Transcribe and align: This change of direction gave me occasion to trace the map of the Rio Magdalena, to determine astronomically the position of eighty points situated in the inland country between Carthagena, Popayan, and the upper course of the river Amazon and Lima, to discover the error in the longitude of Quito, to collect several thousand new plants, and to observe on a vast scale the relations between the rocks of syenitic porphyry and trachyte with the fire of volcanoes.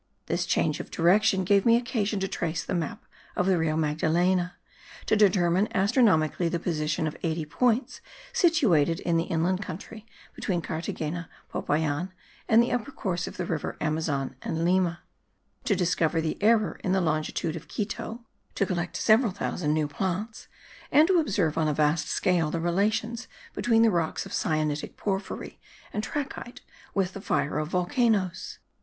This 0.25 0.47
change 0.47 0.79
of 0.79 0.89
direction 0.89 1.43
gave 1.43 1.63
me 1.63 1.77
occasion 1.77 2.19
to 2.21 2.27
trace 2.27 2.63
the 2.63 2.73
map 2.73 3.05
of 3.35 3.45
the 3.45 3.55
Rio 3.59 3.77
Magdalena, 3.77 4.55
to 5.05 5.15
determine 5.15 5.67
astronomically 5.77 6.49
the 6.49 6.57
position 6.57 7.05
of 7.05 7.15
eighty 7.21 7.45
points 7.45 8.01
situated 8.33 8.99
in 9.01 9.17
the 9.17 9.25
inland 9.25 9.61
country 9.61 10.07
between 10.33 10.59
Carthagena, 10.59 11.29
Popayan, 11.53 12.11
and 12.49 12.63
the 12.63 12.71
upper 12.71 12.89
course 12.89 13.27
of 13.27 13.37
the 13.37 13.45
river 13.45 13.77
Amazon 13.79 14.35
and 14.41 14.65
Lima, 14.65 15.03
to 15.65 15.75
discover 15.75 16.19
the 16.19 16.41
error 16.41 16.79
in 16.83 16.93
the 16.93 16.99
longitude 16.99 17.55
of 17.55 17.67
Quito, 17.67 18.25
to 18.55 18.65
collect 18.65 18.97
several 18.97 19.31
thousand 19.31 19.71
new 19.71 19.87
plants, 19.87 20.47
and 20.91 21.07
to 21.09 21.19
observe 21.19 21.59
on 21.59 21.67
a 21.67 21.75
vast 21.75 22.07
scale 22.07 22.49
the 22.49 22.59
relations 22.59 23.27
between 23.53 23.83
the 23.83 23.91
rocks 23.91 24.25
of 24.25 24.33
syenitic 24.33 24.97
porphyry 24.97 25.59
and 25.93 26.03
trachyte 26.03 26.61
with 26.95 27.13
the 27.13 27.21
fire 27.21 27.59
of 27.59 27.67
volcanoes. 27.67 28.57